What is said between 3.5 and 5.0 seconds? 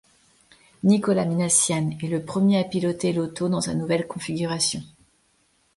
sa nouvelle configuration.